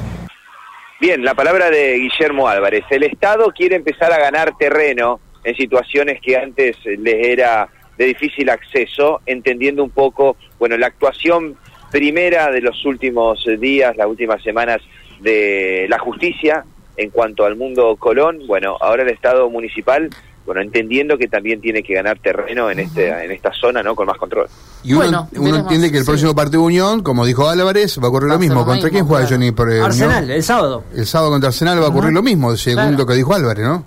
Bien, 1.00 1.24
la 1.24 1.34
palabra 1.34 1.70
de 1.70 1.98
Guillermo 1.98 2.48
Álvarez. 2.48 2.84
El 2.90 3.04
Estado 3.04 3.46
quiere 3.56 3.76
empezar 3.76 4.12
a 4.12 4.18
ganar 4.18 4.56
terreno 4.58 5.20
en 5.44 5.56
situaciones 5.56 6.20
que 6.20 6.36
antes 6.36 6.76
les 6.84 7.26
era 7.26 7.68
de 7.96 8.06
difícil 8.06 8.50
acceso, 8.50 9.20
entendiendo 9.26 9.84
un 9.84 9.90
poco, 9.90 10.36
bueno, 10.58 10.76
la 10.76 10.88
actuación 10.88 11.56
primera 11.90 12.50
de 12.50 12.60
los 12.60 12.84
últimos 12.84 13.46
días, 13.58 13.96
las 13.96 14.06
últimas 14.06 14.42
semanas 14.42 14.80
de 15.20 15.86
la 15.88 15.98
justicia 15.98 16.64
en 16.96 17.10
cuanto 17.10 17.44
al 17.44 17.56
mundo 17.56 17.96
Colón, 17.96 18.46
bueno, 18.46 18.76
ahora 18.80 19.02
el 19.02 19.08
Estado 19.08 19.48
municipal 19.48 20.10
bueno, 20.44 20.60
entendiendo 20.60 21.16
que 21.16 21.28
también 21.28 21.60
tiene 21.60 21.82
que 21.82 21.94
ganar 21.94 22.18
terreno 22.18 22.70
en 22.70 22.80
este 22.80 23.08
en 23.08 23.30
esta 23.30 23.52
zona, 23.52 23.82
¿no? 23.82 23.94
Con 23.94 24.06
más 24.06 24.18
control. 24.18 24.46
Y 24.82 24.92
uno, 24.94 25.28
entiende 25.32 25.92
que 25.92 25.98
el 25.98 26.04
próximo 26.04 26.34
partido 26.34 26.60
de 26.60 26.66
Unión, 26.66 27.02
como 27.02 27.24
dijo 27.24 27.48
Álvarez, 27.48 27.98
va 27.98 28.06
a 28.06 28.08
ocurrir 28.08 28.30
lo 28.30 28.38
mismo. 28.38 28.64
¿Contra 28.64 28.90
quién 28.90 29.06
juega 29.06 29.26
Johnny 29.26 29.52
por 29.52 29.70
el 29.70 29.82
Arsenal, 29.82 30.30
el 30.30 30.42
sábado. 30.42 30.84
El 30.94 31.06
sábado 31.06 31.30
contra 31.30 31.48
Arsenal 31.48 31.80
va 31.80 31.86
a 31.86 31.90
ocurrir 31.90 32.12
lo 32.12 32.22
mismo, 32.22 32.56
según 32.56 32.96
lo 32.96 33.06
que 33.06 33.14
dijo 33.14 33.34
Álvarez, 33.34 33.64
¿no? 33.64 33.86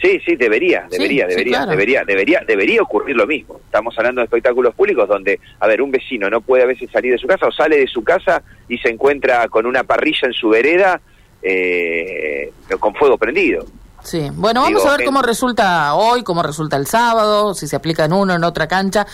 Sí, 0.00 0.20
sí, 0.22 0.36
debería, 0.36 0.86
debería, 0.90 1.26
debería, 1.26 1.64
debería, 1.64 2.04
debería, 2.04 2.42
debería 2.46 2.82
ocurrir 2.82 3.16
lo 3.16 3.26
mismo. 3.26 3.58
Estamos 3.64 3.96
hablando 3.96 4.20
de 4.20 4.26
espectáculos 4.26 4.74
públicos 4.74 5.08
donde, 5.08 5.40
a 5.58 5.66
ver, 5.66 5.80
un 5.80 5.90
vecino 5.90 6.28
no 6.28 6.42
puede 6.42 6.62
a 6.62 6.66
veces 6.66 6.90
salir 6.90 7.12
de 7.12 7.18
su 7.18 7.26
casa 7.26 7.46
o 7.46 7.52
sale 7.52 7.78
de 7.78 7.86
su 7.86 8.04
casa 8.04 8.42
y 8.68 8.76
se 8.76 8.90
encuentra 8.90 9.48
con 9.48 9.64
una 9.64 9.82
parrilla 9.84 10.28
en 10.28 10.34
su 10.34 10.50
vereda 10.50 11.00
eh, 11.42 12.52
con 12.78 12.94
fuego 12.94 13.16
prendido. 13.16 13.64
Sí, 14.04 14.30
bueno, 14.34 14.60
vamos 14.60 14.84
a 14.84 14.96
ver 14.96 15.04
cómo 15.06 15.22
resulta 15.22 15.94
hoy, 15.94 16.22
cómo 16.22 16.42
resulta 16.42 16.76
el 16.76 16.86
sábado, 16.86 17.54
si 17.54 17.66
se 17.66 17.74
aplica 17.74 18.04
en 18.04 18.12
uno, 18.12 18.34
en 18.34 18.44
otra 18.44 18.68
cancha, 18.68 19.06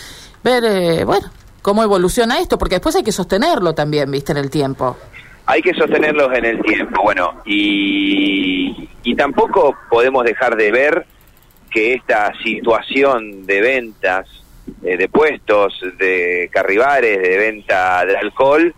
ver, 0.43 0.65
eh, 0.65 1.05
bueno, 1.05 1.31
cómo 1.63 1.85
evoluciona 1.85 2.41
esto, 2.41 2.59
porque 2.59 2.75
después 2.75 2.97
hay 2.97 3.05
que 3.05 3.13
sostenerlo 3.13 3.73
también, 3.73 4.11
viste, 4.11 4.33
en 4.33 4.39
el 4.39 4.51
tiempo. 4.51 4.97
Hay 5.47 5.63
que 5.63 5.73
sostenerlos 5.75 6.37
en 6.37 6.45
el 6.45 6.63
tiempo, 6.63 7.03
bueno, 7.05 7.41
y, 7.45 8.89
y 9.05 9.15
tampoco 9.15 9.77
podemos 9.89 10.25
dejar 10.25 10.57
de 10.57 10.73
ver 10.73 11.07
que 11.71 11.95
esta 11.95 12.33
situación 12.43 13.47
de 13.47 13.61
ventas, 13.61 14.27
eh, 14.83 14.97
de 14.97 15.09
puestos, 15.09 15.81
de 15.99 16.51
carribares, 16.53 17.23
de 17.23 17.37
venta 17.39 18.05
de 18.05 18.17
alcohol, 18.17 18.75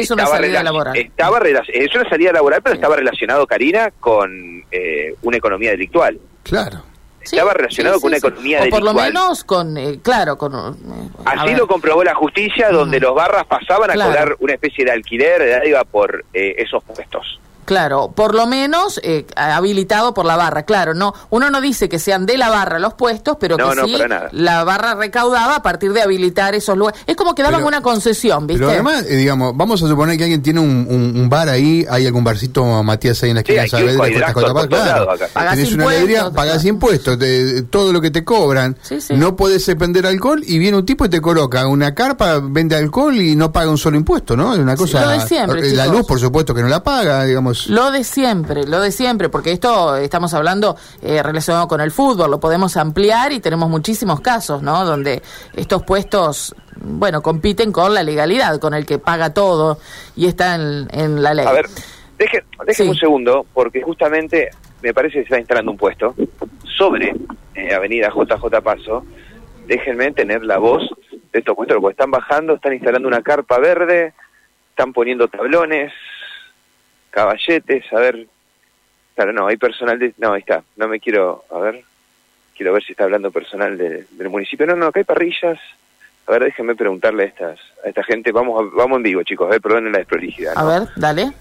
es 0.00 0.10
una 0.10 0.26
salida 0.26 0.62
laboral. 0.62 0.96
Estaba 0.96 1.38
es 1.68 1.94
una 1.94 2.08
salida 2.08 2.32
laboral, 2.32 2.62
pero 2.62 2.74
estaba 2.74 2.96
relacionado, 2.96 3.46
Karina, 3.46 3.92
con 4.00 4.64
eh, 4.70 5.14
una 5.22 5.36
economía 5.36 5.70
delictual. 5.70 6.18
Claro. 6.42 6.82
estaba 7.20 7.52
relacionado 7.52 8.00
con 8.00 8.08
una 8.08 8.16
economía 8.16 8.64
o 8.64 8.70
por 8.70 8.82
lo 8.82 8.94
menos 8.94 9.44
con, 9.44 9.76
eh, 9.76 10.00
claro, 10.02 10.36
con... 10.36 10.54
Eh, 10.54 11.08
Así 11.24 11.54
lo 11.54 11.66
comprobó 11.66 12.02
la 12.02 12.14
justicia, 12.14 12.70
donde 12.70 12.98
los 12.98 13.14
barras 13.14 13.44
pasaban 13.46 13.90
a 13.90 13.94
cobrar 13.94 14.36
una 14.40 14.54
especie 14.54 14.84
de 14.84 14.92
alquiler 14.92 15.40
de 15.40 15.50
dádiva 15.50 15.84
por 15.84 16.24
eh, 16.32 16.54
esos 16.58 16.82
puestos. 16.82 17.38
Claro, 17.64 18.10
por 18.14 18.34
lo 18.34 18.46
menos 18.46 19.00
eh, 19.04 19.24
habilitado 19.36 20.14
por 20.14 20.26
la 20.26 20.36
barra, 20.36 20.64
claro, 20.64 20.94
no, 20.94 21.14
uno 21.30 21.48
no 21.50 21.60
dice 21.60 21.88
que 21.88 22.00
sean 22.00 22.26
de 22.26 22.36
la 22.36 22.50
barra 22.50 22.80
los 22.80 22.94
puestos, 22.94 23.36
pero 23.38 23.56
que 23.56 23.64
sí 23.84 23.96
la 24.32 24.64
barra 24.64 24.94
recaudaba 24.94 25.56
a 25.56 25.62
partir 25.62 25.92
de 25.92 26.02
habilitar 26.02 26.54
esos 26.54 26.76
lugares. 26.76 27.00
Es 27.06 27.14
como 27.14 27.34
que 27.34 27.42
daban 27.42 27.62
una 27.62 27.80
concesión, 27.80 28.46
¿viste? 28.46 28.60
Pero 28.60 28.72
además, 28.72 29.04
eh, 29.08 29.16
digamos, 29.16 29.56
vamos 29.56 29.82
a 29.82 29.86
suponer 29.86 30.16
que 30.16 30.24
alguien 30.24 30.42
tiene 30.42 30.60
un, 30.60 31.28
bar 31.28 31.48
ahí, 31.48 31.86
hay 31.88 32.06
algún 32.06 32.24
barcito 32.24 32.82
Matías 32.82 33.22
ahí 33.22 33.30
en 33.30 33.36
la 33.36 33.40
esquina 33.40 33.62
de 33.62 33.68
Saavedra, 33.68 34.32
claro, 34.34 35.08
tenés 35.50 35.72
una 35.72 35.88
alegría, 35.88 36.30
pagás 36.30 36.64
impuestos, 36.64 37.18
de, 37.18 37.62
todo 37.62 37.92
lo 37.92 38.00
que 38.00 38.10
te 38.10 38.24
cobran, 38.24 38.76
no 39.10 39.36
puedes 39.36 39.64
vender 39.78 40.06
alcohol 40.06 40.42
y 40.44 40.58
viene 40.58 40.76
un 40.76 40.84
tipo 40.84 41.04
y 41.04 41.08
te 41.08 41.20
coloca 41.20 41.66
una 41.68 41.94
carpa, 41.94 42.40
vende 42.42 42.74
alcohol 42.74 43.16
y 43.20 43.36
no 43.36 43.52
paga 43.52 43.70
un 43.70 43.78
solo 43.78 43.96
impuesto, 43.96 44.36
¿no? 44.36 44.52
Es 44.52 44.58
una 44.58 44.76
cosa... 44.76 45.26
siempre, 45.26 45.70
la 45.70 45.86
luz, 45.86 46.04
por 46.06 46.18
supuesto, 46.18 46.54
que 46.54 46.62
no 46.62 46.68
la 46.68 46.82
paga, 46.82 47.24
digamos 47.24 47.51
lo 47.68 47.90
de 47.90 48.04
siempre, 48.04 48.64
lo 48.66 48.80
de 48.80 48.92
siempre, 48.92 49.28
porque 49.28 49.52
esto 49.52 49.96
estamos 49.96 50.34
hablando 50.34 50.76
eh, 51.02 51.22
relacionado 51.22 51.68
con 51.68 51.80
el 51.80 51.90
fútbol, 51.90 52.30
lo 52.30 52.40
podemos 52.40 52.76
ampliar 52.76 53.32
y 53.32 53.40
tenemos 53.40 53.68
muchísimos 53.68 54.20
casos, 54.20 54.62
¿no? 54.62 54.84
Donde 54.84 55.22
estos 55.54 55.82
puestos, 55.82 56.54
bueno, 56.76 57.22
compiten 57.22 57.72
con 57.72 57.94
la 57.94 58.02
legalidad, 58.02 58.58
con 58.60 58.74
el 58.74 58.86
que 58.86 58.98
paga 58.98 59.32
todo 59.34 59.78
y 60.16 60.26
está 60.26 60.54
en, 60.54 61.22
la 61.22 61.34
ley. 61.34 61.46
A 61.46 61.52
ver, 61.52 61.66
deje, 62.18 62.44
un 62.84 62.96
segundo, 62.96 63.46
porque 63.52 63.82
justamente 63.82 64.50
me 64.82 64.92
parece 64.92 65.14
que 65.14 65.20
se 65.20 65.24
está 65.24 65.38
instalando 65.38 65.70
un 65.72 65.78
puesto 65.78 66.14
sobre 66.76 67.14
eh, 67.54 67.74
Avenida 67.74 68.10
JJ 68.14 68.60
Paso. 68.62 69.04
Déjenme 69.66 70.10
tener 70.12 70.44
la 70.44 70.58
voz 70.58 70.82
de 71.32 71.38
estos 71.38 71.54
puestos, 71.54 71.78
porque 71.80 71.92
están 71.92 72.10
bajando, 72.10 72.54
están 72.54 72.74
instalando 72.74 73.08
una 73.08 73.22
carpa 73.22 73.58
verde, 73.58 74.12
están 74.70 74.92
poniendo 74.92 75.28
tablones, 75.28 75.92
caballetes, 77.12 77.84
a 77.92 78.00
ver, 78.00 78.26
claro, 79.14 79.32
no, 79.32 79.46
hay 79.46 79.56
personal 79.56 79.98
de, 79.98 80.12
no, 80.18 80.32
ahí 80.32 80.40
está, 80.40 80.64
no 80.76 80.88
me 80.88 80.98
quiero, 80.98 81.44
a 81.50 81.58
ver, 81.58 81.84
quiero 82.56 82.72
ver 82.72 82.82
si 82.82 82.92
está 82.92 83.04
hablando 83.04 83.30
personal 83.30 83.78
del 83.78 84.28
municipio, 84.28 84.66
no, 84.66 84.74
no, 84.74 84.86
acá 84.86 84.98
hay 84.98 85.04
parrillas, 85.04 85.60
a 86.26 86.32
ver, 86.32 86.44
déjenme 86.44 86.74
preguntarle 86.74 87.24
a 87.24 87.26
estas, 87.26 87.60
a 87.84 87.88
esta 87.88 88.02
gente, 88.02 88.32
vamos, 88.32 88.72
vamos 88.74 88.96
en 88.96 89.02
vivo, 89.04 89.22
chicos, 89.22 89.46
a 89.46 89.50
ver, 89.50 89.60
perdonen 89.60 89.92
la 89.92 89.98
desprolijidad. 89.98 90.54
A 90.56 90.64
ver, 90.64 90.88
dale. 90.96 91.32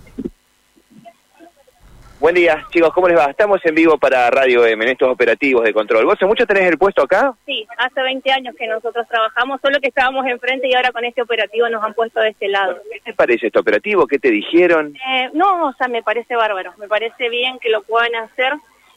Buen 2.22 2.36
día, 2.36 2.68
chicos, 2.70 2.94
¿cómo 2.94 3.08
les 3.08 3.18
va? 3.18 3.32
Estamos 3.32 3.60
en 3.66 3.74
vivo 3.74 3.98
para 3.98 4.30
Radio 4.30 4.64
M, 4.64 4.86
en 4.86 4.92
estos 4.92 5.10
operativos 5.10 5.64
de 5.64 5.74
control. 5.74 6.06
¿Vos 6.06 6.14
hace 6.14 6.28
mucho 6.28 6.46
tenés 6.46 6.70
el 6.70 6.78
puesto 6.78 7.02
acá? 7.02 7.34
Sí, 7.48 7.66
hace 7.80 8.00
20 8.00 8.32
años 8.32 8.54
que 8.56 8.68
nosotros 8.68 9.08
trabajamos, 9.08 9.60
solo 9.60 9.80
que 9.82 9.88
estábamos 9.88 10.28
enfrente 10.28 10.68
y 10.68 10.76
ahora 10.76 10.92
con 10.92 11.04
este 11.04 11.24
operativo 11.24 11.68
nos 11.70 11.84
han 11.84 11.96
puesto 11.96 12.20
de 12.20 12.30
este 12.30 12.48
lado. 12.48 12.78
¿Qué 12.94 13.00
te 13.00 13.14
parece 13.16 13.48
este 13.48 13.58
operativo? 13.58 14.06
¿Qué 14.06 14.20
te 14.20 14.30
dijeron? 14.30 14.96
Eh, 14.96 15.32
no, 15.34 15.70
o 15.70 15.74
sea, 15.74 15.88
me 15.88 16.04
parece 16.04 16.36
bárbaro, 16.36 16.76
me 16.78 16.88
parece 16.88 17.28
bien 17.30 17.58
que 17.58 17.70
lo 17.70 17.82
puedan 17.82 18.14
hacer 18.14 18.54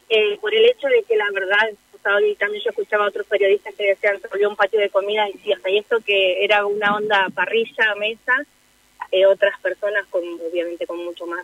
eh, 0.07 0.37
por 0.39 0.53
el 0.53 0.63
hecho 0.65 0.85
de 0.87 1.01
que 1.07 1.17
la 1.17 1.25
verdad, 1.33 1.67
o 1.95 1.97
sea, 2.03 2.17
hoy 2.17 2.35
también 2.35 2.63
yo 2.63 2.69
escuchaba 2.69 3.05
a 3.05 3.07
otros 3.07 3.25
periodistas 3.25 3.73
que 3.73 3.87
decían 3.87 4.19
que 4.21 4.27
volvió 4.27 4.51
un 4.51 4.55
patio 4.55 4.79
de 4.79 4.91
comida 4.91 5.27
y 5.29 5.39
sí, 5.39 5.51
hasta 5.51 5.71
y 5.71 5.79
esto 5.79 5.97
que 6.05 6.45
era 6.45 6.63
una 6.67 6.95
onda 6.95 7.25
parrilla, 7.33 7.95
mesa, 7.97 8.33
eh, 9.11 9.25
otras 9.25 9.59
personas 9.61 10.05
con 10.11 10.21
obviamente 10.47 10.85
con 10.85 11.03
mucho 11.03 11.25
más 11.25 11.43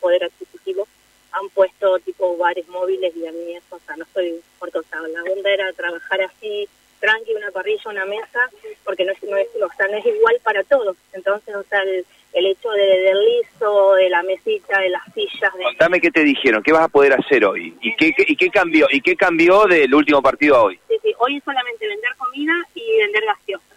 poder 0.00 0.24
adquisitivo 0.24 0.86
han 1.32 1.48
puesto 1.50 1.98
tipo 2.00 2.36
bares 2.36 2.66
móviles 2.68 3.14
y 3.16 3.26
a 3.26 3.32
mí 3.32 3.54
eso, 3.54 3.76
o 3.76 3.80
sea, 3.86 3.96
no 3.96 4.04
estoy 4.04 4.40
por 4.58 4.70
la 4.72 5.22
onda 5.22 5.50
era 5.50 5.72
trabajar 5.72 6.22
así, 6.22 6.68
tranqui, 7.00 7.34
una 7.34 7.50
parrilla, 7.50 7.90
una 7.90 8.04
mesa, 8.04 8.40
porque 8.84 9.04
no 9.04 9.12
es, 9.12 9.22
no 9.22 9.36
es, 9.36 9.48
o 9.54 9.70
sea, 9.76 9.88
no 9.88 9.96
es 9.96 10.06
igual 10.06 10.36
para 10.42 10.62
todos. 10.64 10.96
Entonces, 11.12 11.54
o 11.54 11.62
sea, 11.64 11.82
el, 11.82 12.46
hecho 12.46 12.70
de, 12.70 12.82
del 12.82 13.24
liso, 13.24 13.94
de 13.94 14.10
la 14.10 14.22
mesita, 14.22 14.80
de 14.80 14.90
las 14.90 15.02
sillas... 15.14 15.54
De... 15.56 15.64
Contame 15.64 16.00
qué 16.00 16.10
te 16.10 16.24
dijeron, 16.24 16.62
qué 16.62 16.72
vas 16.72 16.84
a 16.84 16.88
poder 16.88 17.14
hacer 17.14 17.44
hoy, 17.44 17.76
y 17.80 17.96
qué, 17.96 18.12
y 18.18 18.36
qué 18.36 18.50
cambió, 18.50 18.86
y 18.90 19.00
qué 19.00 19.16
cambió 19.16 19.64
del 19.66 19.94
último 19.94 20.22
partido 20.22 20.56
a 20.56 20.62
hoy. 20.64 20.80
Sí, 20.88 20.96
sí, 21.02 21.12
hoy 21.18 21.38
es 21.38 21.44
solamente 21.44 21.86
vender 21.86 22.10
comida 22.16 22.52
y 22.74 22.98
vender 22.98 23.24
gaseosa 23.24 23.69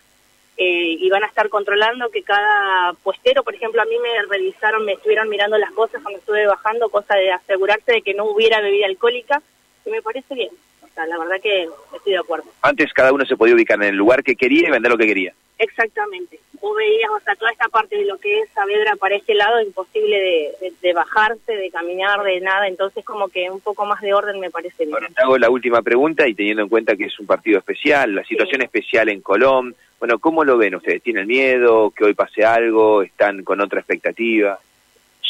eh, 0.58 0.98
y 1.00 1.10
van 1.10 1.24
a 1.24 1.28
estar 1.28 1.50
controlando 1.50 2.10
que 2.10 2.24
cada 2.24 2.94
puestero, 3.04 3.44
por 3.44 3.56
ejemplo, 3.56 3.82
a 3.82 3.86
mí 3.86 3.96
me 4.00 4.22
revisaron, 4.30 4.86
me 4.86 4.94
estuvieron 4.94 5.30
mirando 5.30 5.58
las 5.58 5.72
cosas 5.72 6.02
cuando 6.02 6.20
estuve 6.20 6.46
bajando, 6.46 6.90
cosa 6.90 7.16
de 7.16 7.32
asegurarse 7.32 7.92
de 7.92 8.02
que 8.02 8.14
no 8.14 8.26
hubiera 8.26 8.62
bebida 8.62 8.86
alcohólica, 8.86 9.42
y 9.86 9.90
me 9.90 10.02
parece 10.02 10.36
bien. 10.36 10.52
O 10.82 10.88
sea, 10.94 11.08
la 11.08 11.18
verdad 11.18 11.42
que 11.42 11.68
estoy 11.96 12.14
de 12.14 12.20
acuerdo. 12.20 12.46
Antes 12.62 12.94
cada 12.94 13.12
uno 13.12 13.26
se 13.26 13.36
podía 13.36 13.56
ubicar 13.56 13.82
en 13.82 13.90
el 13.90 13.96
lugar 13.96 14.24
que 14.24 14.36
quería 14.36 14.68
y 14.68 14.72
vender 14.72 14.92
lo 14.92 14.98
que 14.98 15.08
quería. 15.08 15.34
Exactamente. 15.60 16.40
Vos 16.62 16.76
veías, 16.76 17.10
o 17.12 17.20
sea, 17.20 17.36
toda 17.36 17.52
esta 17.52 17.68
parte 17.68 17.98
de 17.98 18.06
lo 18.06 18.18
que 18.18 18.40
es 18.40 18.50
Saavedra 18.52 18.96
para 18.96 19.16
este 19.16 19.34
lado, 19.34 19.62
imposible 19.62 20.20
de, 20.62 20.74
de, 20.82 20.94
bajarse, 20.94 21.54
de 21.54 21.70
caminar, 21.70 22.24
de 22.24 22.40
nada, 22.40 22.68
entonces 22.68 23.04
como 23.06 23.28
que 23.28 23.50
un 23.50 23.60
poco 23.60 23.86
más 23.86 24.02
de 24.02 24.14
orden 24.14 24.40
me 24.40 24.50
parece 24.50 24.86
bien. 24.86 24.92
Bueno, 24.92 25.08
te 25.14 25.22
hago 25.22 25.38
la 25.38 25.50
última 25.50 25.82
pregunta 25.82 26.28
y 26.28 26.34
teniendo 26.34 26.64
en 26.64 26.70
cuenta 26.70 26.96
que 26.96 27.06
es 27.06 27.20
un 27.20 27.28
partido 27.28 27.60
especial, 27.60 28.16
la 28.16 28.24
situación 28.24 28.62
especial 28.62 29.10
en 29.10 29.22
Colón, 29.22 29.76
bueno, 30.04 30.20
¿cómo 30.20 30.44
lo 30.44 30.58
ven 30.58 30.76
ustedes? 30.76 31.02
¿Tienen 31.02 31.28
miedo 31.28 31.92
que 31.92 32.04
hoy 32.04 32.14
pase 32.14 32.44
algo? 32.44 33.04
¿Están 33.04 33.44
con 33.44 33.62
otra 33.62 33.80
expectativa? 33.80 34.60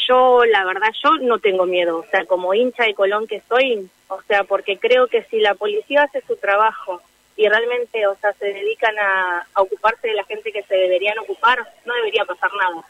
Yo, 0.08 0.44
la 0.46 0.64
verdad, 0.64 0.88
yo 1.00 1.16
no 1.18 1.38
tengo 1.38 1.64
miedo. 1.64 1.98
O 1.98 2.06
sea, 2.10 2.24
como 2.24 2.54
hincha 2.54 2.82
de 2.82 2.94
Colón 2.94 3.28
que 3.28 3.40
soy, 3.48 3.88
o 4.08 4.20
sea, 4.22 4.42
porque 4.42 4.76
creo 4.78 5.06
que 5.06 5.22
si 5.30 5.38
la 5.38 5.54
policía 5.54 6.02
hace 6.02 6.22
su 6.26 6.34
trabajo 6.34 7.00
y 7.36 7.48
realmente, 7.48 8.06
o 8.06 8.16
sea, 8.16 8.32
se 8.34 8.46
dedican 8.46 8.96
a, 8.98 9.46
ocuparse 9.56 10.08
de 10.08 10.14
la 10.14 10.24
gente 10.24 10.52
que 10.52 10.62
se 10.62 10.74
deberían 10.76 11.18
ocupar, 11.18 11.58
no 11.84 11.94
debería 11.94 12.24
pasar 12.24 12.50
nada. 12.54 12.84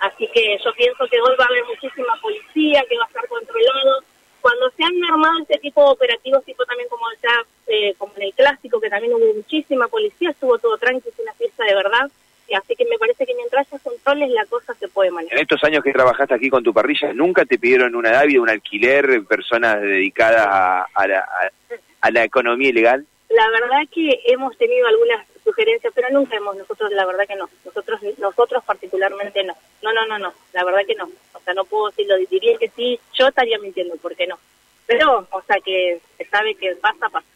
Así 0.00 0.28
que 0.32 0.58
yo 0.64 0.72
pienso 0.74 1.06
que 1.08 1.20
hoy 1.20 1.34
va 1.38 1.44
a 1.44 1.48
haber 1.48 1.64
muchísima 1.64 2.14
policía, 2.22 2.84
que 2.88 2.96
va 2.96 3.04
a 3.04 3.08
estar 3.08 3.26
controlado. 3.26 4.02
Cuando 4.40 4.70
se 4.70 4.84
han 4.84 5.04
armado 5.04 5.40
este 5.40 5.58
tipo 5.58 5.82
de 5.82 5.90
operativos, 5.90 6.44
tipo 6.44 6.64
también 6.64 6.88
como 6.88 7.04
ya 7.20 7.44
eh, 7.66 7.94
como 7.98 8.12
en 8.16 8.22
el 8.22 8.34
clásico, 8.34 8.80
que 8.80 8.88
también 8.88 9.14
hubo 9.14 9.34
muchísima 9.34 9.88
policía, 9.88 10.30
estuvo 10.30 10.56
todo 10.58 10.78
tranquilo, 10.78 11.14
una 11.18 11.34
fiesta 11.34 11.64
de 11.64 11.74
verdad. 11.74 12.10
Así 12.56 12.74
que 12.76 12.86
me 12.86 12.96
parece 12.96 13.26
que 13.26 13.34
mientras 13.34 13.70
haya 13.70 13.82
controles, 13.82 14.30
la 14.30 14.46
cosa 14.46 14.72
se 14.74 14.88
puede 14.88 15.10
manejar. 15.10 15.36
En 15.36 15.42
estos 15.42 15.62
años 15.64 15.84
que 15.84 15.92
trabajaste 15.92 16.34
aquí 16.34 16.48
con 16.48 16.64
tu 16.64 16.72
parrilla, 16.72 17.12
¿nunca 17.12 17.44
te 17.44 17.58
pidieron 17.58 17.94
una 17.94 18.10
DAVI, 18.10 18.38
un 18.38 18.48
alquiler, 18.48 19.22
personas 19.24 19.82
dedicadas 19.82 20.46
a, 20.94 21.06
la, 21.06 21.28
a, 22.00 22.10
la 22.10 22.24
economía 22.24 22.70
ilegal? 22.70 23.06
La 23.38 23.48
verdad 23.50 23.82
que 23.94 24.20
hemos 24.24 24.58
tenido 24.58 24.88
algunas 24.88 25.24
sugerencias, 25.44 25.92
pero 25.94 26.10
nunca 26.10 26.36
hemos, 26.36 26.56
nosotros 26.56 26.90
la 26.90 27.06
verdad 27.06 27.24
que 27.24 27.36
no, 27.36 27.48
nosotros 27.64 28.00
nosotros 28.18 28.64
particularmente 28.64 29.44
no, 29.44 29.54
no, 29.80 29.92
no, 29.92 30.06
no, 30.06 30.18
no, 30.18 30.34
la 30.52 30.64
verdad 30.64 30.80
que 30.84 30.96
no, 30.96 31.04
o 31.04 31.40
sea, 31.44 31.54
no 31.54 31.64
puedo 31.64 31.86
decirlo, 31.86 32.16
diría 32.28 32.58
que 32.58 32.68
sí, 32.70 32.98
yo 33.14 33.28
estaría 33.28 33.56
mintiendo, 33.60 33.94
¿por 33.98 34.16
qué 34.16 34.26
no? 34.26 34.40
Pero, 34.86 35.28
o 35.30 35.42
sea, 35.42 35.60
que 35.64 36.00
se 36.16 36.24
sabe 36.24 36.56
que 36.56 36.74
pasa, 36.82 37.08
pasa. 37.10 37.28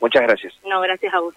Muchas 0.00 0.22
gracias. 0.22 0.54
No, 0.64 0.80
gracias 0.80 1.14
a 1.14 1.20
vos. 1.20 1.36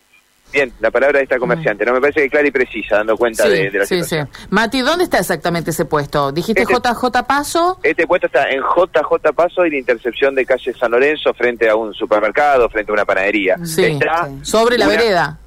Bien, 0.51 0.71
la 0.79 0.91
palabra 0.91 1.17
de 1.17 1.23
esta 1.23 1.37
comerciante. 1.39 1.85
No 1.85 1.93
me 1.93 2.01
parece 2.01 2.21
que 2.21 2.29
clara 2.29 2.47
y 2.47 2.51
precisa, 2.51 2.97
dando 2.97 3.17
cuenta 3.17 3.47
de, 3.47 3.69
la 3.71 3.85
sí, 3.85 3.95
situación. 3.95 4.29
Sí. 4.31 4.47
Mati, 4.49 4.81
¿dónde 4.81 5.03
está 5.03 5.19
exactamente 5.19 5.71
ese 5.71 5.85
puesto? 5.85 6.31
¿Dijiste 6.31 6.63
JJ 6.63 7.05
este 7.05 7.23
Paso? 7.23 7.79
Este 7.83 8.07
puesto 8.07 8.27
está 8.27 8.49
en 8.49 8.61
JJ 8.61 9.33
Paso 9.35 9.65
y 9.65 9.71
la 9.71 9.77
intercepción 9.77 10.35
de 10.35 10.45
calle 10.45 10.73
San 10.73 10.91
Lorenzo 10.91 11.33
frente 11.33 11.69
a 11.69 11.75
un 11.75 11.93
supermercado, 11.93 12.69
frente 12.69 12.91
a 12.91 12.93
una 12.93 13.05
panadería. 13.05 13.57
Sí, 13.63 13.99
¿Sobre 14.41 14.77
la 14.77 14.87
vereda? 14.87 15.37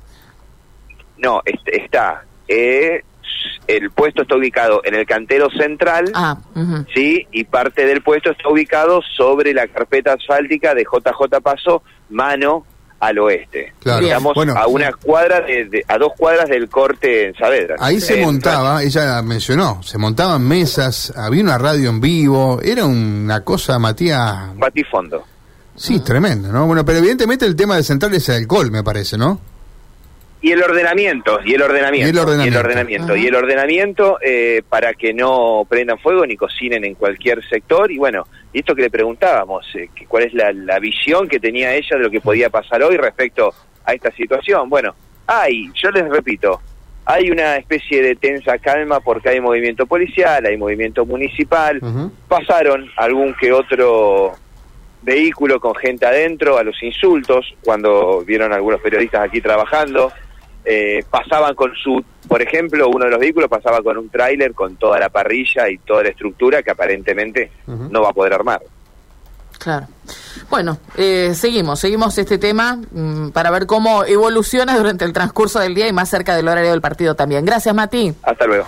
No, 1.18 1.42
este, 1.44 1.82
está... 1.82 2.24
Eh, 2.46 3.04
el 3.66 3.90
puesto 3.90 4.22
está 4.22 4.36
ubicado 4.36 4.82
en 4.84 4.94
el 4.96 5.06
cantero 5.06 5.48
central, 5.50 6.10
ah, 6.14 6.36
sí, 6.92 7.26
y 7.30 7.44
parte 7.44 7.86
del 7.86 8.02
puesto 8.02 8.32
está 8.32 8.48
ubicado 8.48 9.00
sobre 9.16 9.54
la 9.54 9.68
carpeta 9.68 10.14
asfáltica 10.14 10.74
de 10.74 10.82
JJ 10.82 11.40
Paso, 11.40 11.82
mano 12.08 12.66
al 13.00 13.18
oeste. 13.18 13.72
Claro. 13.80 14.06
Estamos 14.06 14.36
a 14.56 14.66
una 14.66 14.92
cuadra, 14.92 15.40
de, 15.40 15.84
a 15.88 15.98
dos 15.98 16.12
cuadras 16.16 16.48
del 16.48 16.68
corte 16.68 17.28
en 17.28 17.34
Saavedra. 17.34 17.76
Ahí 17.78 18.00
se 18.00 18.20
montaba, 18.22 18.82
ella 18.82 19.22
mencionó, 19.22 19.82
se 19.82 19.98
montaban 19.98 20.46
mesas, 20.46 21.12
había 21.16 21.42
una 21.42 21.58
radio 21.58 21.88
en 21.88 22.00
vivo, 22.00 22.60
era 22.62 22.84
una 22.84 23.40
cosa, 23.42 23.78
Matías... 23.78 24.56
Batifondo. 24.56 25.24
Sí, 25.74 26.00
tremendo, 26.00 26.52
¿no? 26.52 26.66
Bueno, 26.66 26.84
pero 26.84 26.98
evidentemente 26.98 27.46
el 27.46 27.56
tema 27.56 27.76
de 27.76 27.82
central 27.82 28.12
es 28.14 28.28
el 28.28 28.36
alcohol, 28.36 28.70
me 28.70 28.84
parece, 28.84 29.16
¿no? 29.16 29.40
Y 30.42 30.52
el 30.52 30.62
ordenamiento, 30.62 31.38
y 31.44 31.54
el 31.54 31.62
ordenamiento, 31.62 32.06
y 32.06 32.48
el 32.48 32.56
ordenamiento, 32.56 33.16
y 33.16 33.26
el 33.26 33.34
ordenamiento, 33.34 34.18
eh, 34.22 34.62
para 34.66 34.94
que 34.94 35.12
no 35.12 35.66
prendan 35.68 35.98
fuego 35.98 36.24
ni 36.24 36.36
cocinen 36.36 36.84
en 36.84 36.94
cualquier 36.94 37.46
sector. 37.46 37.90
Y 37.92 37.98
bueno, 37.98 38.26
y 38.52 38.60
esto 38.60 38.74
que 38.74 38.82
le 38.82 38.90
preguntábamos, 38.90 39.66
eh, 39.74 39.90
cuál 40.08 40.24
es 40.24 40.32
la, 40.32 40.78
visión 40.78 41.28
que 41.28 41.38
tenía 41.38 41.74
ella 41.74 41.96
de 41.96 42.04
lo 42.04 42.10
que 42.10 42.22
podía 42.22 42.48
pasar 42.48 42.82
hoy 42.82 42.96
respecto 42.96 43.52
a 43.84 43.92
esta 43.92 44.10
situación. 44.12 44.70
Bueno, 44.70 44.94
hay, 45.26 45.70
yo 45.74 45.90
les 45.90 46.08
repito, 46.08 46.60
hay 47.04 47.30
una 47.30 47.56
especie 47.56 48.02
de 48.02 48.16
tensa 48.16 48.56
calma 48.58 49.00
porque 49.00 49.28
hay 49.28 49.40
movimiento 49.40 49.84
policial, 49.84 50.46
hay 50.46 50.56
movimiento 50.56 51.04
municipal, 51.04 51.80
pasaron 52.28 52.88
algún 52.96 53.34
que 53.34 53.52
otro 53.52 54.36
vehículo 55.02 55.60
con 55.60 55.74
gente 55.74 56.06
adentro, 56.06 56.58
a 56.58 56.62
los 56.62 56.82
insultos, 56.82 57.54
cuando 57.62 58.22
vieron 58.24 58.52
algunos 58.52 58.80
periodistas 58.80 59.24
aquí 59.24 59.40
trabajando. 59.40 60.12
Eh, 60.64 61.04
pasaban 61.10 61.54
con 61.54 61.74
su, 61.74 62.04
por 62.28 62.42
ejemplo, 62.42 62.88
uno 62.88 63.06
de 63.06 63.10
los 63.12 63.20
vehículos 63.20 63.48
pasaba 63.48 63.82
con 63.82 63.96
un 63.96 64.08
tráiler 64.10 64.52
con 64.52 64.76
toda 64.76 64.98
la 64.98 65.08
parrilla 65.08 65.68
y 65.68 65.78
toda 65.78 66.02
la 66.02 66.10
estructura 66.10 66.62
que 66.62 66.70
aparentemente 66.70 67.50
no 67.66 68.02
va 68.02 68.10
a 68.10 68.12
poder 68.12 68.34
armar. 68.34 68.60
Claro. 69.58 69.88
Bueno, 70.48 70.78
eh, 70.96 71.34
seguimos, 71.34 71.80
seguimos 71.80 72.16
este 72.16 72.38
tema 72.38 72.80
mm, 72.90 73.28
para 73.28 73.50
ver 73.50 73.66
cómo 73.66 74.04
evoluciona 74.04 74.76
durante 74.76 75.04
el 75.04 75.12
transcurso 75.12 75.60
del 75.60 75.74
día 75.74 75.86
y 75.86 75.92
más 75.92 76.08
cerca 76.08 76.34
del 76.34 76.48
horario 76.48 76.70
del 76.70 76.80
partido 76.80 77.14
también. 77.14 77.44
Gracias, 77.44 77.74
Mati. 77.74 78.14
Hasta 78.22 78.46
luego. 78.46 78.64